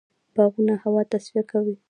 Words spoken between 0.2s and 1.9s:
باغونه هوا تصفیه کوي.